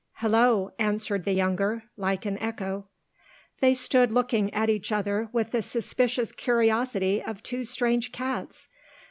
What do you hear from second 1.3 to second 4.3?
younger, like an echo. They stood